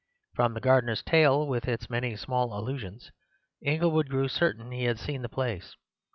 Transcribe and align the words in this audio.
From 0.33 0.55
the 0.55 0.59
gardener's 0.61 1.03
tale, 1.03 1.45
with 1.45 1.67
its 1.67 1.87
many 1.87 2.15
small 2.15 2.57
allusions, 2.59 3.11
Inglewood 3.63 4.09
grew 4.09 4.29
certain 4.29 4.71
he 4.71 4.85
had 4.85 4.97
seen 4.97 5.21
the 5.21 5.29
place. 5.29 5.75